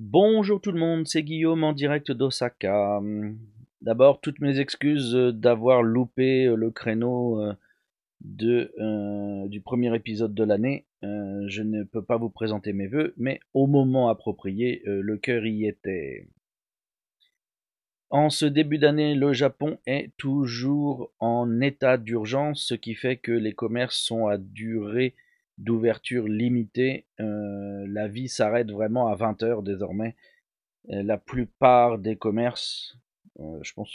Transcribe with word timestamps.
Bonjour 0.00 0.60
tout 0.60 0.70
le 0.70 0.78
monde, 0.78 1.08
c'est 1.08 1.24
Guillaume 1.24 1.64
en 1.64 1.72
direct 1.72 2.12
d'Osaka. 2.12 3.00
D'abord, 3.82 4.20
toutes 4.20 4.38
mes 4.38 4.60
excuses 4.60 5.12
d'avoir 5.12 5.82
loupé 5.82 6.44
le 6.44 6.70
créneau 6.70 7.42
de, 8.20 8.72
du 9.48 9.60
premier 9.60 9.92
épisode 9.96 10.34
de 10.34 10.44
l'année. 10.44 10.86
je 11.02 11.62
ne 11.62 11.82
peux 11.82 12.04
pas 12.04 12.16
vous 12.16 12.30
présenter 12.30 12.72
mes 12.72 12.86
voeux, 12.86 13.12
mais 13.16 13.40
au 13.54 13.66
moment 13.66 14.08
approprié, 14.08 14.82
le 14.84 15.16
cœur 15.16 15.44
y 15.44 15.66
était. 15.66 16.28
En 18.10 18.30
ce 18.30 18.46
début 18.46 18.78
d'année, 18.78 19.16
le 19.16 19.32
Japon 19.32 19.78
est 19.84 20.12
toujours 20.16 21.10
en 21.18 21.60
état 21.60 21.96
d'urgence, 21.96 22.62
ce 22.62 22.74
qui 22.74 22.94
fait 22.94 23.16
que 23.16 23.32
les 23.32 23.52
commerces 23.52 23.98
sont 23.98 24.28
à 24.28 24.38
durée 24.38 25.16
d'ouverture 25.58 26.28
limitée. 26.28 27.06
Euh, 27.20 27.84
la 27.88 28.08
vie 28.08 28.28
s'arrête 28.28 28.70
vraiment 28.70 29.08
à 29.08 29.16
20 29.16 29.42
heures 29.42 29.62
désormais. 29.62 30.16
Euh, 30.90 31.02
la 31.02 31.18
plupart 31.18 31.98
des 31.98 32.16
commerces, 32.16 32.96
euh, 33.40 33.58
je 33.62 33.72
pense, 33.74 33.92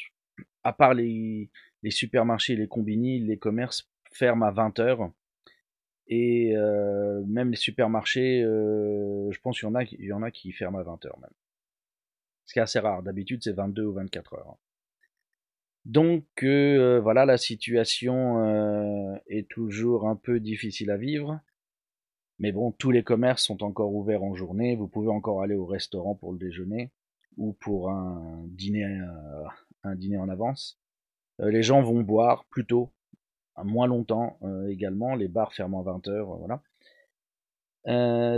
à 0.63 0.73
part 0.73 0.94
les, 0.94 1.49
les 1.81 1.91
supermarchés 1.91 2.54
et 2.54 2.57
les 2.57 2.68
combini, 2.68 3.20
les 3.20 3.38
commerces 3.38 3.90
ferment 4.12 4.45
à 4.45 4.52
20 4.52 4.80
heures. 4.80 5.12
Et 6.07 6.54
même 7.26 7.49
les 7.49 7.55
supermarchés, 7.55 8.41
je 8.41 9.40
pense 9.40 9.57
qu'il 9.57 9.68
y, 9.68 9.71
en 9.71 9.73
a, 9.73 9.84
y 9.84 10.12
en 10.12 10.21
a 10.21 10.32
qui 10.32 10.52
ferment 10.52 10.80
à 10.80 10.84
20 10.84 11.05
heures 11.05 11.18
même. 11.20 11.32
Ce 12.45 12.54
qui 12.54 12.59
est 12.59 12.62
assez 12.62 12.80
rare. 12.80 13.02
D'habitude, 13.04 13.41
c'est 13.41 13.54
22 13.54 13.85
ou 13.85 13.93
24 13.93 14.34
heures. 14.34 14.57
Donc 15.85 16.26
voilà, 16.43 17.26
la 17.26 17.38
situation 17.38 19.18
est 19.27 19.48
toujours 19.49 20.07
un 20.07 20.18
peu 20.18 20.41
difficile 20.41 20.91
à 20.91 20.98
vivre. 20.98 21.41
Mais 22.40 22.52
bon, 22.52 22.72
tous 22.72 22.92
les 22.92 23.04
commerces 23.04 23.44
sont 23.44 23.64
encore 23.64 23.94
ouverts 23.94 24.23
en 24.23 24.36
journée. 24.36 24.76
Vous 24.76 24.88
pouvez 24.88 25.10
encore 25.10 25.41
aller 25.41 25.55
au 25.55 25.66
restaurant 25.66 26.16
pour 26.16 26.32
le 26.32 26.40
déjeuner 26.40 26.91
ou 27.38 27.54
pour 27.54 27.90
un 27.90 28.44
dîner, 28.48 28.86
euh, 28.86 29.44
un 29.84 29.96
dîner 29.96 30.18
en 30.18 30.30
avance. 30.30 30.80
Euh, 31.41 31.49
les 31.49 31.63
gens 31.63 31.82
vont 31.82 32.02
boire 32.02 32.46
plus 32.46 32.66
tôt, 32.66 32.91
moins 33.63 33.88
longtemps 33.88 34.38
euh, 34.44 34.68
également. 34.68 35.16
Les 35.16 35.27
bars 35.27 35.54
ferment 35.54 35.82
à 35.82 35.84
20 35.84 36.07
heures, 36.07 36.38
voilà. 36.38 36.62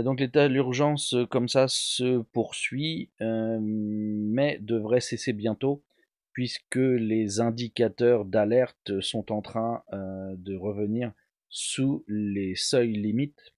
donc 0.02 0.20
l'état 0.20 0.48
d'urgence 0.48 1.14
comme 1.30 1.48
ça 1.48 1.68
se 1.68 2.18
poursuit, 2.32 3.10
mais 3.20 4.58
devrait 4.60 5.00
cesser 5.00 5.32
bientôt 5.32 5.82
puisque 6.32 6.76
les 6.76 7.40
indicateurs 7.40 8.26
d'alerte 8.26 9.00
sont 9.00 9.32
en 9.32 9.40
train 9.40 9.82
de 9.92 10.54
revenir 10.54 11.12
sous 11.48 12.04
les 12.08 12.54
seuils 12.56 12.92
limites 12.92 13.55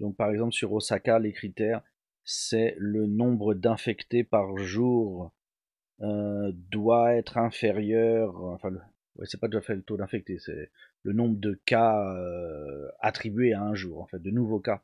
donc 0.00 0.16
par 0.16 0.30
exemple 0.30 0.52
sur 0.52 0.72
Osaka, 0.72 1.18
les 1.18 1.32
critères, 1.32 1.82
c'est 2.24 2.74
le 2.78 3.06
nombre 3.06 3.54
d'infectés 3.54 4.24
par 4.24 4.56
jour 4.58 5.32
euh, 6.02 6.52
doit 6.70 7.14
être 7.14 7.38
inférieur, 7.38 8.44
enfin 8.44 8.70
c'est 9.24 9.40
pas 9.40 9.48
tout 9.48 9.58
à 9.58 9.60
fait 9.60 9.74
le 9.74 9.82
taux 9.82 9.98
d'infectés, 9.98 10.38
c'est 10.38 10.70
le 11.02 11.12
nombre 11.12 11.38
de 11.38 11.60
cas 11.66 12.14
euh, 12.14 12.88
attribués 13.00 13.52
à 13.52 13.62
un 13.62 13.74
jour, 13.74 14.00
en 14.00 14.06
fait, 14.06 14.20
de 14.20 14.30
nouveaux 14.30 14.60
cas 14.60 14.82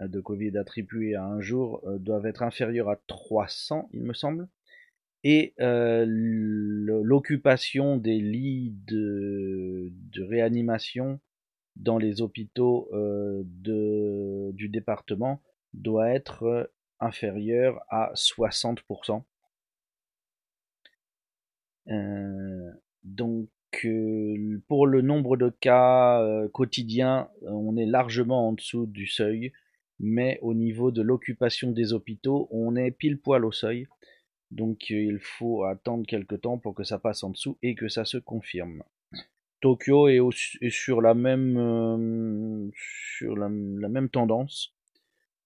euh, 0.00 0.06
de 0.06 0.20
Covid 0.20 0.56
attribués 0.56 1.16
à 1.16 1.24
un 1.24 1.40
jour 1.40 1.82
doivent 1.98 2.26
être 2.26 2.44
inférieurs 2.44 2.88
à 2.88 3.00
300, 3.08 3.88
il 3.92 4.04
me 4.04 4.14
semble. 4.14 4.46
Et 5.24 5.54
l'occupation 5.58 7.96
des 7.96 8.20
lits 8.20 8.76
de 8.86 10.22
réanimation 10.22 11.18
dans 11.76 11.98
les 11.98 12.22
hôpitaux 12.22 12.88
euh, 12.92 13.42
du 13.44 14.68
département 14.68 15.40
doit 15.74 16.10
être 16.10 16.42
euh, 16.44 16.64
inférieur 17.00 17.80
à 17.88 18.12
60%. 18.14 19.22
Euh, 21.88 22.70
donc 23.04 23.48
pour 24.68 24.86
le 24.86 25.02
nombre 25.02 25.36
de 25.36 25.50
cas 25.50 26.26
quotidiens, 26.54 27.28
on 27.42 27.76
est 27.76 27.84
largement 27.84 28.48
en 28.48 28.52
dessous 28.52 28.86
du 28.86 29.06
seuil, 29.06 29.52
mais 30.00 30.38
au 30.40 30.54
niveau 30.54 30.90
de 30.90 31.02
l'occupation 31.02 31.72
des 31.72 31.92
hôpitaux, 31.92 32.48
on 32.50 32.74
est 32.74 32.90
pile 32.90 33.18
poil 33.18 33.44
au 33.44 33.52
seuil. 33.52 33.86
Donc 34.50 34.88
il 34.88 35.18
faut 35.18 35.64
attendre 35.64 36.06
quelques 36.06 36.40
temps 36.40 36.56
pour 36.56 36.74
que 36.74 36.84
ça 36.84 36.98
passe 36.98 37.22
en 37.22 37.28
dessous 37.28 37.58
et 37.62 37.74
que 37.74 37.88
ça 37.88 38.06
se 38.06 38.16
confirme. 38.16 38.82
Tokyo 39.60 40.08
est, 40.08 40.70
sur 40.70 41.00
la 41.00 41.14
même 41.14 41.56
euh, 41.56 42.70
sur 42.74 43.36
la, 43.36 43.48
même 43.48 44.08
tendance. 44.08 44.74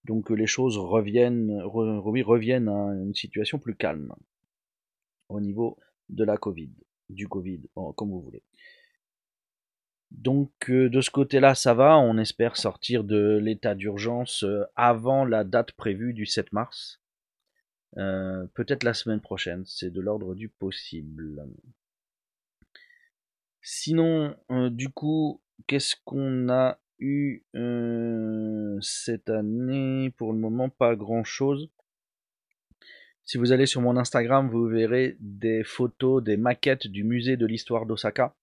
Donc 0.04 0.30
les 0.30 0.46
choses 0.46 0.78
reviennent 0.78 1.60
reviennent 1.62 2.68
à 2.68 2.94
une 2.94 3.14
situation 3.14 3.58
plus 3.58 3.74
calme 3.74 4.14
au 5.28 5.40
niveau 5.40 5.78
de 6.08 6.24
la 6.24 6.36
Covid, 6.36 6.70
du 7.08 7.28
Covid, 7.28 7.60
comme 7.96 8.10
vous 8.10 8.20
voulez. 8.20 8.42
Donc 10.10 10.50
euh, 10.70 10.88
de 10.88 11.00
ce 11.00 11.10
côté-là, 11.10 11.54
ça 11.54 11.74
va. 11.74 11.98
On 11.98 12.18
espère 12.18 12.56
sortir 12.56 13.04
de 13.04 13.38
l'état 13.40 13.76
d'urgence 13.76 14.42
euh, 14.42 14.64
avant 14.74 15.24
la 15.24 15.44
date 15.44 15.72
prévue 15.72 16.14
du 16.14 16.26
7 16.26 16.52
mars. 16.52 17.00
Peut-être 17.94 18.84
la 18.84 18.94
semaine 18.94 19.20
prochaine. 19.20 19.64
C'est 19.66 19.90
de 19.90 20.00
l'ordre 20.00 20.34
du 20.34 20.48
possible. 20.48 21.44
Sinon, 23.62 24.36
euh, 24.50 24.70
du 24.70 24.88
coup, 24.88 25.40
qu'est-ce 25.66 25.96
qu'on 26.04 26.48
a 26.48 26.78
eu 26.98 27.44
euh, 27.54 28.78
cette 28.80 29.28
année? 29.28 30.10
Pour 30.16 30.32
le 30.32 30.38
moment, 30.38 30.70
pas 30.70 30.96
grand-chose. 30.96 31.70
Si 33.24 33.38
vous 33.38 33.52
allez 33.52 33.66
sur 33.66 33.80
mon 33.80 33.96
Instagram, 33.96 34.48
vous 34.48 34.66
verrez 34.66 35.16
des 35.20 35.62
photos, 35.62 36.22
des 36.22 36.36
maquettes 36.36 36.86
du 36.86 37.04
musée 37.04 37.36
de 37.36 37.46
l'histoire 37.46 37.86
d'Osaka. 37.86 38.34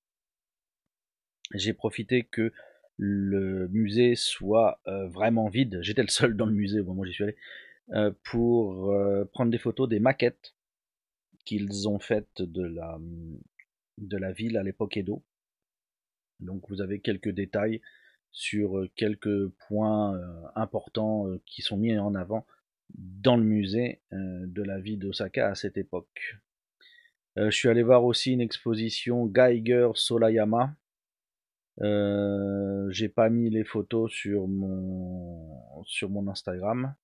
J'ai 1.53 1.73
profité 1.73 2.23
que 2.23 2.53
le 2.97 3.67
musée 3.69 4.15
soit 4.15 4.79
euh, 4.87 5.07
vraiment 5.07 5.49
vide. 5.49 5.79
J'étais 5.81 6.03
le 6.03 6.07
seul 6.09 6.35
dans 6.37 6.45
le 6.45 6.53
musée 6.53 6.79
au 6.79 6.85
moment 6.85 7.01
où 7.01 7.05
j'y 7.05 7.13
suis 7.13 7.23
allé. 7.23 7.35
pour 8.23 8.93
prendre 9.33 9.51
des 9.51 9.57
photos 9.57 9.89
des 9.89 9.99
maquettes 9.99 10.53
qu'ils 11.45 11.87
ont 11.87 11.99
faites 11.99 12.41
de 12.41 12.63
la, 12.63 12.99
de 13.97 14.17
la 14.17 14.31
ville 14.31 14.57
à 14.57 14.63
l'époque 14.63 14.97
Edo. 14.97 15.23
Donc 16.39 16.69
vous 16.69 16.81
avez 16.81 16.99
quelques 16.99 17.29
détails 17.29 17.81
sur 18.31 18.77
euh, 18.77 18.89
quelques 18.95 19.47
points 19.67 20.15
euh, 20.15 20.43
importants 20.55 21.27
euh, 21.27 21.41
qui 21.45 21.61
sont 21.61 21.77
mis 21.77 21.97
en 21.97 22.13
avant 22.13 22.45
dans 22.93 23.35
le 23.35 23.43
musée 23.43 23.99
de 24.11 24.63
la 24.63 24.79
ville 24.79 24.97
d'Osaka 24.97 25.49
à 25.49 25.55
cette 25.55 25.77
époque. 25.77 26.37
je 27.35 27.49
suis 27.49 27.67
allé 27.67 27.83
voir 27.83 28.05
aussi 28.05 28.31
une 28.31 28.39
exposition 28.39 29.25
Geiger 29.25 29.89
Solayama. 29.93 30.73
J'ai 31.81 33.09
pas 33.09 33.29
mis 33.29 33.49
les 33.49 33.65
photos 33.65 34.09
sur 34.09 34.47
mon 34.47 36.27
Instagram. 36.29 36.95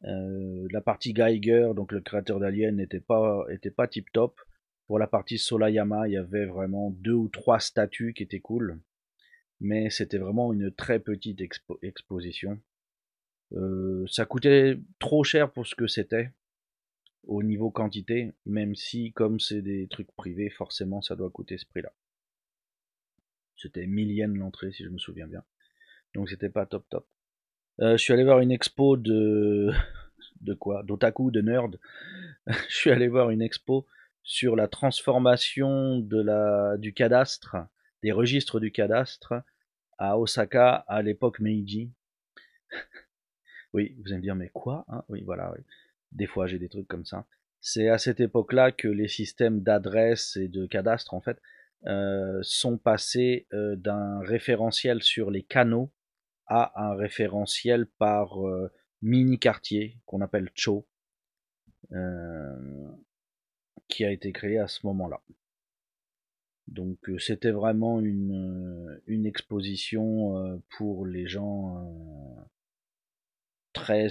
la 0.00 0.80
partie 0.80 1.12
Geiger, 1.12 1.72
donc 1.76 1.92
le 1.92 2.00
créateur 2.00 2.40
d'Alien, 2.40 2.76
n'était 2.76 3.00
pas 3.00 3.44
était 3.50 3.70
pas 3.70 3.86
tip 3.88 4.10
top. 4.12 4.40
Pour 4.86 4.98
la 4.98 5.06
partie 5.06 5.38
Solayama, 5.38 6.08
il 6.08 6.12
y 6.12 6.16
avait 6.16 6.46
vraiment 6.46 6.90
deux 6.90 7.12
ou 7.12 7.28
trois 7.28 7.58
statues 7.58 8.14
qui 8.14 8.22
étaient 8.22 8.40
cool. 8.40 8.78
Mais 9.60 9.90
c'était 9.90 10.18
vraiment 10.18 10.52
une 10.52 10.70
très 10.70 11.00
petite 11.00 11.40
exposition. 11.82 12.60
Euh, 13.52 14.04
ça 14.08 14.26
coûtait 14.26 14.78
trop 14.98 15.24
cher 15.24 15.52
pour 15.52 15.66
ce 15.66 15.74
que 15.74 15.86
c'était 15.86 16.32
au 17.24 17.42
niveau 17.42 17.70
quantité, 17.70 18.32
même 18.44 18.74
si 18.74 19.12
comme 19.12 19.40
c'est 19.40 19.62
des 19.62 19.88
trucs 19.88 20.10
privés, 20.12 20.50
forcément 20.50 21.02
ça 21.02 21.16
doit 21.16 21.30
coûter 21.30 21.58
ce 21.58 21.66
prix-là. 21.66 21.92
C'était 23.56 23.86
1000 23.86 24.12
yens 24.12 24.36
l'entrée 24.36 24.72
si 24.72 24.84
je 24.84 24.90
me 24.90 24.98
souviens 24.98 25.26
bien. 25.26 25.42
Donc 26.14 26.28
c'était 26.28 26.48
pas 26.48 26.66
top 26.66 26.88
top. 26.88 27.06
Euh, 27.80 27.96
je 27.96 28.02
suis 28.02 28.12
allé 28.12 28.24
voir 28.24 28.40
une 28.40 28.52
expo 28.52 28.96
de 28.96 29.72
de 30.40 30.54
quoi? 30.54 30.82
D'otaku, 30.82 31.30
de 31.30 31.40
nerd? 31.40 31.78
je 32.46 32.74
suis 32.74 32.90
allé 32.90 33.08
voir 33.08 33.30
une 33.30 33.42
expo 33.42 33.86
sur 34.26 34.56
la 34.56 34.66
transformation 34.66 36.00
de 36.00 36.20
la, 36.20 36.76
du 36.78 36.92
cadastre, 36.92 37.56
des 38.02 38.10
registres 38.10 38.58
du 38.58 38.72
cadastre 38.72 39.34
à 39.98 40.18
Osaka 40.18 40.84
à 40.88 41.00
l'époque 41.00 41.38
Meiji. 41.38 41.92
oui, 43.72 43.94
vous 43.98 44.08
allez 44.08 44.16
me 44.16 44.22
dire, 44.22 44.34
mais 44.34 44.48
quoi 44.48 44.84
hein? 44.88 45.04
Oui, 45.08 45.22
voilà, 45.24 45.52
oui. 45.52 45.60
des 46.10 46.26
fois 46.26 46.48
j'ai 46.48 46.58
des 46.58 46.68
trucs 46.68 46.88
comme 46.88 47.06
ça. 47.06 47.24
C'est 47.60 47.88
à 47.88 47.98
cette 47.98 48.18
époque-là 48.18 48.72
que 48.72 48.88
les 48.88 49.08
systèmes 49.08 49.62
d'adresse 49.62 50.36
et 50.36 50.48
de 50.48 50.66
cadastre, 50.66 51.14
en 51.14 51.20
fait, 51.20 51.40
euh, 51.86 52.40
sont 52.42 52.78
passés 52.78 53.46
euh, 53.52 53.76
d'un 53.76 54.20
référentiel 54.20 55.04
sur 55.04 55.30
les 55.30 55.44
canaux 55.44 55.92
à 56.48 56.72
un 56.82 56.96
référentiel 56.96 57.86
par 57.86 58.44
euh, 58.44 58.72
mini-quartier 59.02 60.00
qu'on 60.04 60.20
appelle 60.20 60.50
Cho. 60.54 60.88
A 64.04 64.10
été 64.10 64.32
créé 64.32 64.58
à 64.58 64.68
ce 64.68 64.86
moment-là. 64.86 65.20
Donc 66.68 67.08
euh, 67.08 67.18
c'était 67.18 67.52
vraiment 67.52 68.00
une, 68.00 68.98
euh, 69.08 69.24
exposition 69.24 70.36
euh, 70.38 70.56
pour 70.76 71.06
les 71.06 71.26
gens 71.28 71.88
très 73.72 74.08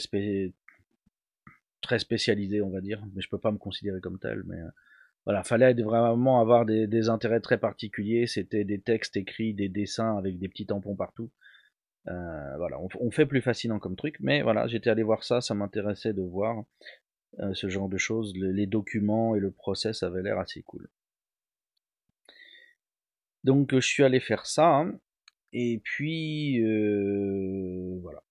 très 1.82 2.00
spécialisé, 2.00 2.62
on 2.62 2.70
va 2.70 2.82
dire, 2.82 3.04
mais 3.14 3.22
je 3.22 3.30
peux 3.30 3.38
pas 3.38 3.52
me 3.52 3.58
considérer 3.58 4.00
comme 4.00 4.20
tel. 4.20 4.44
Mais 4.46 4.58
voilà, 5.26 5.44
fallait 5.44 5.74
vraiment 5.74 6.40
avoir 6.42 6.66
des, 6.66 7.10
intérêts 7.10 7.42
très 7.42 7.60
particuliers. 7.60 8.28
C'était 8.28 8.64
des 8.64 8.80
textes 8.80 9.18
écrits, 9.18 9.54
des 9.54 9.70
dessins 9.70 10.18
avec 10.18 10.40
des 10.40 10.48
petits 10.48 10.66
tampons 10.66 10.96
partout. 10.96 11.30
Voilà, 12.06 12.80
on, 13.00 13.12
fait 13.12 13.26
plus 13.26 13.42
fascinant 13.42 13.80
comme 13.80 13.96
truc, 13.96 14.18
mais 14.20 14.42
voilà, 14.42 14.68
j'étais 14.68 14.90
allé 14.90 15.04
voir 15.04 15.24
ça, 15.24 15.42
ça 15.42 15.56
m'intéressait 15.56 16.14
de 16.14 16.22
voir 16.22 16.64
euh, 17.40 17.54
ce 17.54 17.70
genre 17.70 17.90
de 17.90 17.98
choses. 17.98 18.34
Les, 18.36 18.66
documents 18.66 19.36
et 19.36 19.40
le 19.40 19.52
process 19.52 20.04
avaient 20.04 20.24
l'air 20.24 20.40
assez 20.40 20.62
cool. 20.64 20.90
Donc 23.44 23.74
je 23.74 23.88
suis 23.88 24.04
allé 24.04 24.20
faire 24.20 24.46
ça, 24.46 24.68
hein. 24.68 25.00
et 25.54 25.80
puis 25.84 26.60
voilà. 28.02 28.24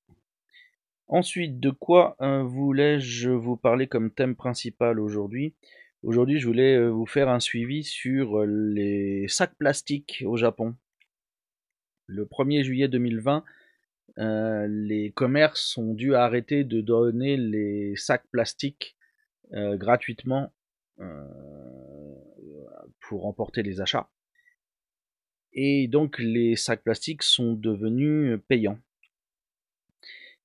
Ensuite, 1.07 1.61
de 1.61 1.71
quoi 1.71 2.17
euh, 2.23 2.43
voulais-je 2.43 3.31
vous 3.31 3.57
parler 3.57 3.87
comme 3.87 4.11
thème 4.11 4.35
principal 4.35 4.99
aujourd'hui? 4.99 5.55
Aujourd'hui, 6.03 6.39
je 6.41 6.47
voulais 6.47 6.77
euh, 6.77 6.89
vous 6.89 7.07
faire 7.07 7.29
un 7.29 7.41
suivi 7.41 7.85
sur 7.85 8.41
euh, 8.41 8.47
les 8.47 9.29
sacs 9.29 9.55
plastiques 9.57 10.25
au 10.27 10.37
Japon. 10.37 10.75
Le 12.07 12.25
1er 12.25 12.63
juillet 12.63 12.89
2020, 12.89 13.45
les 14.17 15.13
commerces 15.15 15.77
ont 15.77 15.95
dû 15.95 16.15
arrêter 16.15 16.65
de 16.65 16.81
donner 16.81 17.37
les 17.37 17.97
sacs 17.97 18.27
plastiques 18.31 18.97
gratuitement 19.53 20.53
pour 23.01 23.27
emporter 23.27 23.63
les 23.63 23.81
achats. 23.81 24.09
Et 25.53 25.89
donc 25.89 26.19
les 26.19 26.57
sacs 26.57 26.83
plastiques 26.83 27.23
sont 27.23 27.53
devenus 27.55 28.39
payants 28.49 28.79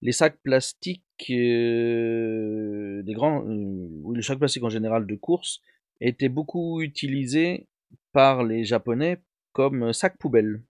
les 0.02 0.12
sacs 0.12 0.40
plastiques, 0.42 1.04
euh, 1.30 3.02
des 3.04 3.14
grands, 3.14 3.46
euh, 3.46 4.14
les 4.16 4.22
sacs 4.22 4.40
plastiques 4.40 4.64
en 4.64 4.70
général 4.70 5.06
de 5.06 5.16
course, 5.16 5.62
étaient 6.02 6.30
beaucoup 6.30 6.82
utilisés 6.82 7.68
par 8.14 8.44
les 8.44 8.64
Japonais 8.64 9.18
comme 9.52 9.92
sacs 9.94 10.18
poubelles. 10.18 10.64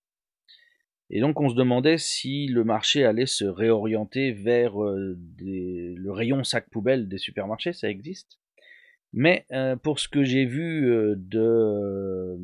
Et 1.10 1.22
donc 1.22 1.40
on 1.40 1.50
se 1.50 1.56
demandait 1.56 1.98
si 1.98 2.48
le 2.48 2.64
marché 2.64 3.04
allait 3.04 3.26
se 3.26 3.46
réorienter 3.46 4.32
vers 4.32 4.84
euh, 4.84 5.18
le 5.40 6.12
rayon 6.12 6.44
sac 6.44 6.70
poubelle 6.70 7.08
des 7.08 7.18
supermarchés, 7.18 7.74
ça 7.74 7.90
existe. 7.90 8.40
Mais 9.12 9.48
pour 9.82 10.00
ce 10.00 10.08
que 10.08 10.24
j'ai 10.24 10.46
vu 10.46 10.82
de 11.18 12.38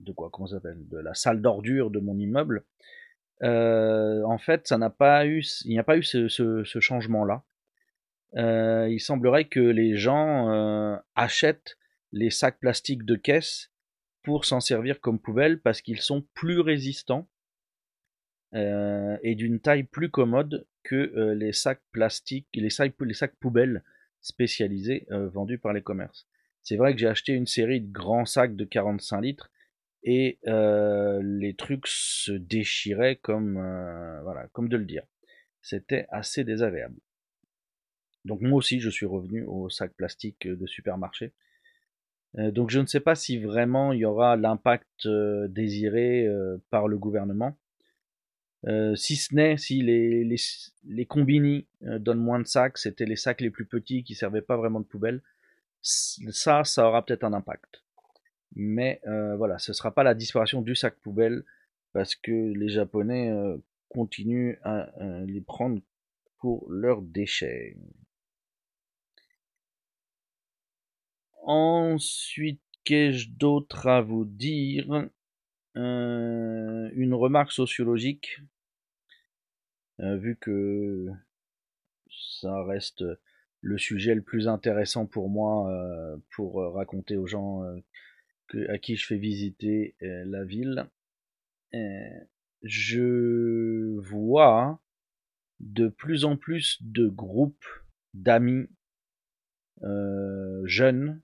de 0.00 0.12
quoi 0.12 0.28
comment 0.30 0.46
s'appelle 0.46 0.86
de 0.90 0.98
la 0.98 1.14
salle 1.14 1.40
d'ordure 1.40 1.90
de 1.90 2.00
mon 2.00 2.18
immeuble, 2.18 2.64
euh, 3.42 4.22
en 4.24 4.38
fait, 4.38 4.66
ça 4.68 4.78
n'a 4.78 4.90
pas 4.90 5.26
eu, 5.26 5.44
il 5.64 5.70
n'y 5.70 5.78
a 5.78 5.84
pas 5.84 5.96
eu 5.96 6.02
ce, 6.02 6.28
changement-là. 6.80 7.42
Euh, 8.36 8.88
il 8.90 9.00
semblerait 9.00 9.46
que 9.46 9.60
les 9.60 9.96
gens 9.96 10.50
euh, 10.50 10.96
achètent 11.14 11.76
les 12.12 12.30
sacs 12.30 12.58
plastiques 12.58 13.04
de 13.04 13.16
caisse 13.16 13.70
pour 14.22 14.44
s'en 14.44 14.60
servir 14.60 15.00
comme 15.00 15.20
poubelle 15.20 15.60
parce 15.60 15.82
qu'ils 15.82 16.00
sont 16.00 16.24
plus 16.34 16.60
résistants 16.60 17.28
et 18.54 19.34
d'une 19.34 19.60
taille 19.60 19.82
plus 19.82 20.10
commode 20.10 20.66
que 20.84 21.32
les 21.36 21.52
sacs 21.52 21.82
plastiques, 21.90 22.48
les 22.54 22.70
sacs, 22.70 22.94
les 23.00 23.14
sacs 23.14 23.34
poubelles 23.40 23.82
spécialisés 24.20 25.06
vendus 25.10 25.58
par 25.58 25.72
les 25.72 25.82
commerces. 25.82 26.28
C'est 26.64 26.76
vrai 26.76 26.94
que 26.94 26.98
j'ai 26.98 27.08
acheté 27.08 27.32
une 27.32 27.46
série 27.46 27.82
de 27.82 27.92
grands 27.92 28.24
sacs 28.24 28.56
de 28.56 28.64
45 28.64 29.20
litres 29.20 29.50
et 30.02 30.38
euh, 30.46 31.20
les 31.22 31.54
trucs 31.54 31.86
se 31.86 32.32
déchiraient 32.32 33.16
comme 33.16 33.58
euh, 33.58 34.22
voilà 34.22 34.48
comme 34.52 34.68
de 34.68 34.76
le 34.76 34.86
dire. 34.86 35.04
C'était 35.60 36.06
assez 36.10 36.42
désagréable. 36.42 36.96
Donc 38.24 38.40
moi 38.40 38.58
aussi 38.58 38.80
je 38.80 38.88
suis 38.88 39.06
revenu 39.06 39.44
au 39.44 39.68
sac 39.68 39.92
plastique 39.94 40.46
de 40.46 40.66
supermarché. 40.66 41.32
Euh, 42.38 42.50
donc 42.50 42.70
je 42.70 42.80
ne 42.80 42.86
sais 42.86 43.00
pas 43.00 43.14
si 43.14 43.38
vraiment 43.38 43.92
il 43.92 44.00
y 44.00 44.04
aura 44.06 44.36
l'impact 44.36 45.06
désiré 45.48 46.26
par 46.70 46.88
le 46.88 46.98
gouvernement. 46.98 47.58
Si 48.96 49.16
ce 49.16 49.34
n'est 49.34 49.56
si 49.56 49.82
les, 49.82 50.24
les, 50.24 50.36
les 50.86 51.06
combini 51.06 51.66
donnent 51.80 52.22
moins 52.22 52.40
de 52.40 52.46
sacs, 52.46 52.78
c'était 52.78 53.04
les 53.04 53.16
sacs 53.16 53.40
les 53.40 53.50
plus 53.50 53.66
petits 53.66 54.04
qui 54.04 54.14
servaient 54.14 54.40
pas 54.42 54.56
vraiment 54.56 54.80
de 54.80 54.86
poubelle, 54.86 55.20
ça, 55.82 56.64
ça 56.64 56.88
aura 56.88 57.04
peut-être 57.04 57.24
un 57.24 57.32
impact. 57.34 57.82
Mais 58.56 59.00
euh, 59.06 59.36
voilà, 59.36 59.58
ce 59.58 59.72
ne 59.72 59.74
sera 59.74 59.92
pas 59.92 60.02
la 60.02 60.14
disparition 60.14 60.62
du 60.62 60.74
sac 60.74 60.94
poubelle 61.02 61.44
parce 61.92 62.14
que 62.14 62.30
les 62.30 62.68
Japonais 62.68 63.30
euh, 63.30 63.56
continuent 63.88 64.56
à 64.62 64.90
les 65.26 65.40
prendre 65.40 65.80
pour 66.38 66.70
leurs 66.70 67.02
déchets. 67.02 67.76
Ensuite, 71.42 72.60
qu'ai-je 72.84 73.30
d'autre 73.30 73.86
à 73.86 74.00
vous 74.00 74.24
dire? 74.24 75.08
Euh, 75.76 76.90
Une 76.94 77.14
remarque 77.14 77.52
sociologique, 77.52 78.40
vu 79.98 80.36
que 80.36 81.06
ça 82.10 82.62
reste 82.64 83.04
le 83.60 83.78
sujet 83.78 84.14
le 84.14 84.22
plus 84.22 84.48
intéressant 84.48 85.06
pour 85.06 85.28
moi 85.28 85.70
pour 86.30 86.56
raconter 86.74 87.16
aux 87.16 87.26
gens 87.26 87.62
à 88.68 88.78
qui 88.78 88.96
je 88.96 89.06
fais 89.06 89.16
visiter 89.16 89.96
euh, 90.02 90.24
la 90.26 90.44
ville, 90.44 90.86
euh, 91.74 92.20
je 92.62 93.98
vois 94.00 94.80
de 95.60 95.88
plus 95.88 96.24
en 96.24 96.36
plus 96.36 96.78
de 96.82 97.08
groupes 97.08 97.66
d'amis 98.12 98.68
euh, 99.82 100.62
jeunes 100.66 101.20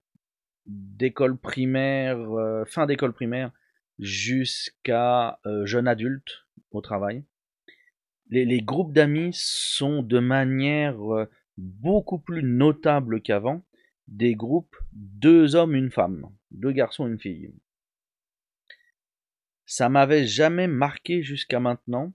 d'école 0.67 1.37
primaire, 1.37 2.19
fin 2.67 2.87
d'école 2.87 3.13
primaire, 3.13 3.51
jusqu'à 3.99 5.41
jeunes 5.65 5.89
adultes 5.89 6.47
au 6.71 6.81
travail. 6.81 7.25
Les, 8.31 8.61
groupes 8.61 8.93
d'amis 8.93 9.32
sont 9.35 10.03
de 10.03 10.21
manière 10.21 10.97
beaucoup 11.56 12.19
plus 12.19 12.43
notable 12.43 13.21
qu'avant 13.21 13.62
des 14.06 14.35
groupes 14.35 14.77
deux 14.93 15.56
hommes, 15.56 15.75
une 15.75 15.91
femme, 15.91 16.29
deux 16.50 16.73
garçons, 16.73 17.06
une 17.06 17.19
fille. 17.19 17.53
Ça 19.67 19.88
m'avait 19.88 20.27
jamais 20.27 20.67
marqué 20.67 21.23
jusqu'à 21.23 21.61
maintenant, 21.61 22.12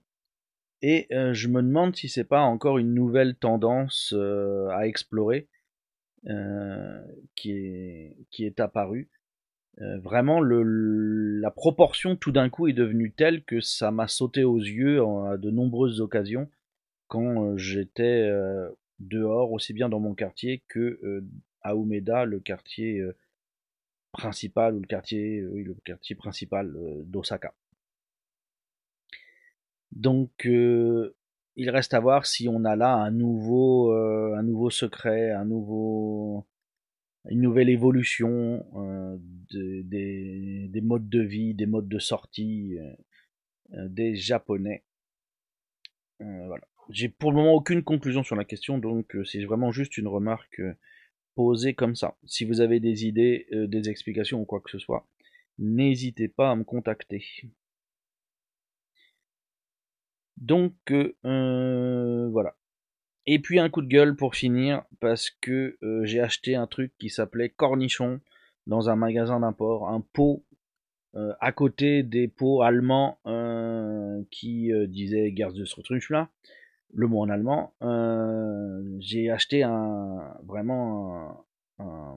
et 0.82 1.06
euh, 1.12 1.32
je 1.32 1.48
me 1.48 1.62
demande 1.62 1.96
si 1.96 2.08
c'est 2.08 2.24
pas 2.24 2.42
encore 2.42 2.78
une 2.78 2.92
nouvelle 2.92 3.34
tendance 3.34 4.12
euh, 4.14 4.68
à 4.68 4.86
explorer 4.86 5.48
euh, 6.26 7.00
qui, 7.34 7.52
est, 7.52 8.16
qui 8.30 8.44
est 8.44 8.60
apparue. 8.60 9.10
vraiment, 9.78 10.40
le, 10.40 10.62
la 11.46 11.52
proportion 11.52 12.16
tout 12.16 12.32
d'un 12.32 12.50
coup 12.50 12.66
est 12.66 12.72
devenue 12.72 13.12
telle 13.12 13.44
que 13.44 13.60
ça 13.60 13.92
m'a 13.92 14.08
sauté 14.08 14.42
aux 14.42 14.58
yeux 14.58 15.00
à 15.02 15.36
de 15.36 15.50
nombreuses 15.50 16.00
occasions 16.00 16.50
quand 17.06 17.56
j'étais 17.56 18.28
dehors, 18.98 19.52
aussi 19.52 19.72
bien 19.72 19.88
dans 19.88 20.00
mon 20.00 20.14
quartier 20.14 20.64
que 20.66 21.22
à 21.66 21.74
Umeda, 21.74 22.24
le 22.24 22.38
quartier 22.40 23.00
euh, 23.00 23.16
principal 24.12 24.76
ou 24.76 24.80
le 24.80 24.86
quartier, 24.86 25.40
euh, 25.40 25.62
le 25.62 25.74
quartier 25.84 26.14
principal 26.14 26.74
euh, 26.76 27.02
d'Osaka. 27.04 27.54
Donc 29.92 30.44
il 30.44 31.70
reste 31.70 31.94
à 31.94 32.00
voir 32.00 32.26
si 32.26 32.48
on 32.48 32.64
a 32.64 32.76
là 32.76 32.94
un 32.94 33.10
nouveau, 33.10 33.92
un 33.92 34.42
nouveau 34.42 34.68
secret, 34.68 35.30
un 35.30 35.46
nouveau, 35.46 36.44
une 37.30 37.40
nouvelle 37.40 37.68
évolution 37.68 38.64
des, 39.50 40.80
modes 40.82 41.08
de 41.08 41.20
vie, 41.20 41.54
des 41.54 41.66
modes 41.66 41.88
de 41.88 41.98
sortie 41.98 42.76
des 43.70 44.14
Japonais. 44.16 44.84
voilà. 46.20 46.66
J'ai 46.90 47.08
pour 47.08 47.32
le 47.32 47.38
moment 47.38 47.54
aucune 47.54 47.82
conclusion 47.82 48.22
sur 48.22 48.36
la 48.36 48.44
question, 48.44 48.78
donc 48.78 49.16
c'est 49.24 49.44
vraiment 49.44 49.72
juste 49.72 49.98
une 49.98 50.06
remarque 50.06 50.60
poser 51.36 51.74
comme 51.74 51.94
ça. 51.94 52.16
Si 52.26 52.44
vous 52.44 52.60
avez 52.60 52.80
des 52.80 53.06
idées, 53.06 53.46
euh, 53.52 53.68
des 53.68 53.88
explications 53.88 54.40
ou 54.40 54.44
quoi 54.44 54.60
que 54.60 54.70
ce 54.70 54.78
soit, 54.78 55.06
n'hésitez 55.58 56.28
pas 56.28 56.50
à 56.50 56.56
me 56.56 56.64
contacter. 56.64 57.24
Donc 60.38 60.74
euh, 60.90 61.14
euh, 61.24 62.28
voilà. 62.30 62.56
Et 63.26 63.38
puis 63.38 63.58
un 63.58 63.68
coup 63.68 63.82
de 63.82 63.88
gueule 63.88 64.16
pour 64.16 64.34
finir, 64.34 64.82
parce 65.00 65.30
que 65.30 65.76
j'ai 66.04 66.20
acheté 66.20 66.54
un 66.54 66.66
truc 66.66 66.92
qui 66.98 67.10
s'appelait 67.10 67.48
cornichon 67.48 68.20
dans 68.66 68.88
un 68.88 68.96
magasin 68.96 69.40
d'import, 69.40 69.88
un 69.88 70.00
pot 70.00 70.44
à 71.40 71.50
côté 71.50 72.02
des 72.02 72.28
pots 72.28 72.62
allemands 72.62 73.18
qui 74.30 74.70
disaient 74.88 75.30
de 75.30 76.12
là 76.12 76.30
le 76.92 77.06
mot 77.06 77.20
en 77.20 77.28
allemand, 77.28 77.74
euh, 77.82 78.96
j'ai 79.00 79.30
acheté 79.30 79.62
un 79.62 80.34
vraiment 80.44 81.46
un, 81.78 82.16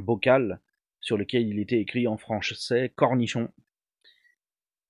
bocal 0.00 0.60
sur 1.00 1.16
lequel 1.16 1.46
il 1.46 1.58
était 1.58 1.78
écrit 1.78 2.08
en 2.08 2.16
français 2.16 2.92
cornichon. 2.94 3.48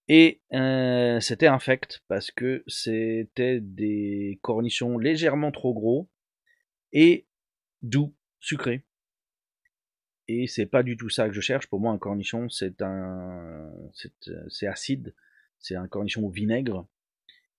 Et 0.09 0.41
euh, 0.53 1.21
c'était 1.21 1.47
infect 1.47 2.03
parce 2.09 2.31
que 2.31 2.63
c'était 2.67 3.61
des 3.61 4.39
cornichons 4.43 4.99
légèrement 4.99 5.51
trop 5.51 5.73
gros 5.73 6.09
et 6.93 7.27
doux, 7.83 8.15
sucré. 8.41 8.85
Et 10.29 10.47
c'est 10.47 10.67
pas 10.67 10.83
du 10.83 10.97
tout 10.97 11.09
ça 11.09 11.29
que 11.29 11.35
je 11.35 11.41
cherche. 11.41 11.67
Pour 11.67 11.81
moi, 11.81 11.93
un 11.93 11.99
cornichon, 11.99 12.49
c'est 12.49 12.81
un, 12.83 13.71
c'est 14.49 14.67
acide. 14.67 15.15
C'est 15.59 15.77
un 15.77 15.89
cornichon 15.89 16.25
au 16.25 16.31
vinaigre. 16.31 16.87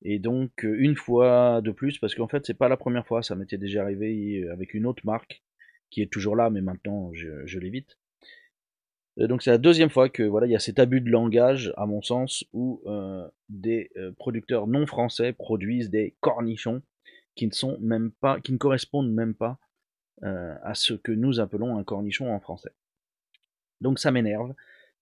Et 0.01 0.19
donc, 0.19 0.63
une 0.63 0.95
fois 0.95 1.61
de 1.61 1.71
plus, 1.71 1.97
parce 1.97 2.15
qu'en 2.15 2.27
fait, 2.27 2.45
c'est 2.45 2.53
pas 2.57 2.69
la 2.69 2.77
première 2.77 3.07
fois, 3.07 3.23
ça 3.23 3.35
m'était 3.35 3.57
déjà 3.57 3.81
arrivé 3.81 4.47
avec 4.51 4.73
une 4.73 4.85
autre 4.85 5.05
marque, 5.05 5.43
qui 5.89 6.01
est 6.01 6.11
toujours 6.11 6.35
là, 6.35 6.49
mais 6.49 6.61
maintenant, 6.61 7.11
je, 7.13 7.59
l'évite. 7.59 7.97
Donc, 9.17 9.43
c'est 9.43 9.51
la 9.51 9.57
deuxième 9.57 9.89
fois 9.89 10.09
que, 10.09 10.23
voilà, 10.23 10.45
il 10.47 10.51
y 10.51 10.55
a 10.55 10.59
cet 10.59 10.77
abus 10.77 11.01
de 11.01 11.09
langage, 11.09 11.73
à 11.77 11.85
mon 11.85 12.01
sens, 12.01 12.43
où 12.53 12.81
des 13.49 13.89
producteurs 14.17 14.67
non 14.67 14.85
français 14.85 15.33
produisent 15.33 15.89
des 15.89 16.15
cornichons 16.19 16.81
qui 17.35 17.47
ne 17.47 17.51
sont 17.51 17.77
même 17.79 18.11
pas, 18.11 18.39
qui 18.39 18.53
ne 18.53 18.57
correspondent 18.57 19.11
même 19.11 19.35
pas 19.35 19.59
euh, 20.23 20.55
à 20.63 20.73
ce 20.73 20.93
que 20.93 21.11
nous 21.11 21.39
appelons 21.39 21.77
un 21.77 21.83
cornichon 21.83 22.33
en 22.33 22.39
français. 22.39 22.71
Donc 23.81 23.99
ça 23.99 24.11
m'énerve. 24.11 24.53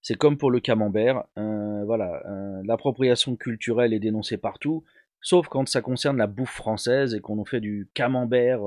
C'est 0.02 0.16
comme 0.16 0.38
pour 0.38 0.52
le 0.52 0.60
camembert. 0.60 1.24
Euh, 1.38 1.84
voilà, 1.86 2.22
euh, 2.26 2.62
l'appropriation 2.66 3.36
culturelle 3.36 3.94
est 3.94 4.00
dénoncée 4.00 4.38
partout, 4.38 4.84
sauf 5.22 5.48
quand 5.48 5.70
ça 5.70 5.82
concerne 5.82 6.18
la 6.18 6.28
bouffe 6.28 6.56
française 6.56 7.14
et 7.14 7.22
qu'on 7.22 7.36
nous 7.36 7.46
fait 7.46 7.62
du 7.62 7.88
camembert 7.94 8.62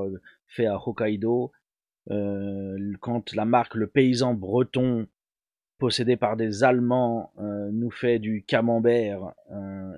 fait 0.47 0.67
à 0.67 0.77
Hokkaido. 0.77 1.53
quand 2.09 3.35
la 3.35 3.45
marque 3.45 3.75
Le 3.75 3.89
Paysan 3.89 4.35
Breton 4.35 5.09
possédé 5.79 6.17
par 6.17 6.37
des 6.37 6.65
Allemands 6.65 7.33
nous 7.39 7.91
fait 7.91 8.19
du 8.19 8.43
camembert 8.43 9.35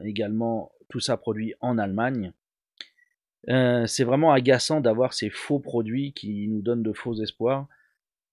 également, 0.05 0.73
tout 0.89 1.01
ça 1.01 1.17
produit 1.17 1.55
en 1.61 1.79
Allemagne. 1.79 2.33
Euh, 3.49 3.87
c'est 3.87 4.05
vraiment 4.05 4.33
agaçant 4.33 4.81
d'avoir 4.81 5.15
ces 5.15 5.31
faux 5.31 5.61
produits 5.61 6.13
qui 6.13 6.49
nous 6.49 6.61
donnent 6.61 6.83
de 6.83 6.93
faux 6.93 7.15
espoirs 7.15 7.67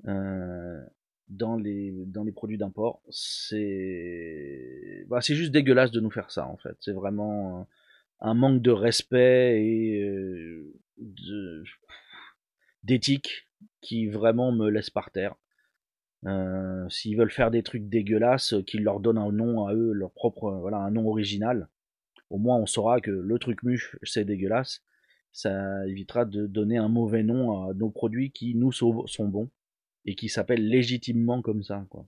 euh, 0.07 0.83
dans, 1.29 1.55
les, 1.55 1.93
dans 2.07 2.23
les 2.23 2.31
produits 2.31 2.57
d'import. 2.57 3.01
C'est 3.09 5.05
bah, 5.07 5.21
c'est 5.21 5.35
juste 5.35 5.51
dégueulasse 5.51 5.91
de 5.91 6.01
nous 6.01 6.11
faire 6.11 6.31
ça 6.31 6.47
en 6.47 6.57
fait. 6.57 6.75
C'est 6.81 6.91
vraiment 6.91 7.67
un 8.19 8.33
manque 8.33 8.61
de 8.61 8.71
respect 8.71 9.63
et 9.63 10.01
euh, 10.01 10.73
d'éthique 12.83 13.47
qui 13.81 14.07
vraiment 14.07 14.51
me 14.51 14.69
laisse 14.69 14.89
par 14.89 15.11
terre. 15.11 15.35
S'ils 16.89 17.17
veulent 17.17 17.31
faire 17.31 17.51
des 17.51 17.63
trucs 17.63 17.87
dégueulasses, 17.87 18.55
qu'ils 18.65 18.83
leur 18.83 18.99
donnent 18.99 19.17
un 19.17 19.31
nom 19.31 19.67
à 19.67 19.73
eux, 19.73 19.91
leur 19.91 20.11
propre, 20.11 20.51
voilà, 20.51 20.77
un 20.77 20.91
nom 20.91 21.07
original. 21.07 21.69
Au 22.29 22.37
moins, 22.37 22.57
on 22.57 22.65
saura 22.65 22.99
que 22.99 23.11
le 23.11 23.39
truc 23.39 23.61
muche, 23.63 23.97
c'est 24.03 24.25
dégueulasse 24.25 24.81
ça 25.35 25.85
évitera 25.85 26.23
de 26.23 26.47
donner 26.47 26.77
un 26.77 26.87
mauvais 26.87 27.21
nom 27.21 27.67
à 27.67 27.73
nos 27.73 27.89
produits 27.89 28.31
qui 28.31 28.55
nous 28.55 28.71
sont 28.71 29.05
bons 29.27 29.49
et 30.05 30.15
qui 30.15 30.29
s'appellent 30.29 30.65
légitimement 30.65 31.41
comme 31.41 31.61
ça. 31.61 31.85
Quoi. 31.89 32.07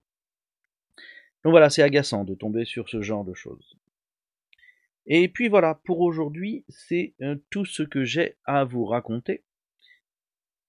Donc 1.43 1.51
voilà, 1.51 1.69
c'est 1.69 1.83
agaçant 1.83 2.23
de 2.23 2.35
tomber 2.35 2.63
sur 2.63 2.87
ce 2.87 3.01
genre 3.01 3.25
de 3.25 3.33
choses. 3.33 3.77
Et 5.07 5.27
puis 5.27 5.49
voilà, 5.49 5.75
pour 5.83 5.99
aujourd'hui, 5.99 6.63
c'est 6.69 7.15
euh, 7.21 7.35
tout 7.49 7.65
ce 7.65 7.83
que 7.83 8.05
j'ai 8.05 8.37
à 8.45 8.63
vous 8.63 8.85
raconter. 8.85 9.43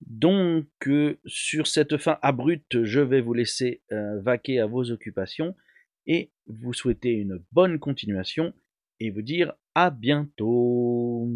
Donc 0.07 0.67
euh, 0.87 1.19
sur 1.27 1.67
cette 1.67 1.97
fin 1.97 2.19
abrupte, 2.23 2.85
je 2.85 3.01
vais 3.01 3.21
vous 3.21 3.35
laisser 3.35 3.83
euh, 3.93 4.21
vaquer 4.21 4.61
à 4.61 4.67
vos 4.67 4.91
occupations 4.91 5.55
et 6.07 6.31
vous 6.47 6.73
souhaiter 6.73 7.11
une 7.11 7.43
bonne 7.53 7.79
continuation 7.79 8.55
et 9.01 9.11
vous 9.11 9.23
dire 9.23 9.53
à 9.75 9.91
bientôt. 9.91 11.29